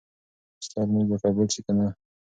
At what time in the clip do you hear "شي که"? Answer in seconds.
1.53-1.71